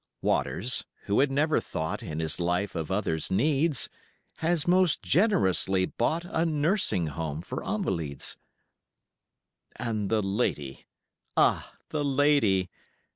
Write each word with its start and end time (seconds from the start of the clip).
Waters, 0.23 0.83
who 1.03 1.19
had 1.19 1.29
never 1.31 1.59
thought 1.59 2.01
In 2.01 2.19
his 2.19 2.39
life 2.39 2.73
of 2.73 2.89
others' 2.89 3.29
needs, 3.29 3.87
Has 4.37 4.67
most 4.67 5.03
generously 5.03 5.85
bought 5.85 6.25
A 6.27 6.43
nursing 6.43 7.05
home 7.05 7.43
for 7.43 7.61
invalids. 7.63 8.35
And 9.75 10.09
the 10.09 10.23
lady 10.23 10.87
ah, 11.37 11.75
the 11.89 12.03
lady! 12.03 12.67